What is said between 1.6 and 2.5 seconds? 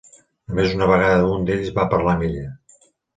va parlar amb ella.